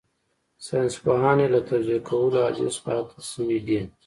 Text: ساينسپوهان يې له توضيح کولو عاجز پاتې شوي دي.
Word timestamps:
ساينسپوهان 0.67 1.37
يې 1.43 1.47
له 1.53 1.59
توضيح 1.69 1.99
کولو 2.09 2.37
عاجز 2.45 2.75
پاتې 2.85 3.19
شوي 3.31 3.59
دي. 3.67 3.81